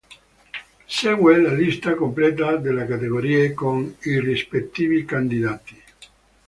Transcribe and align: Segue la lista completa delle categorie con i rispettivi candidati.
Segue 0.99 1.35
la 1.41 1.51
lista 1.53 1.93
completa 1.95 2.55
delle 2.57 2.87
categorie 2.87 3.53
con 3.53 3.97
i 4.05 4.19
rispettivi 4.19 5.05
candidati. 5.05 5.79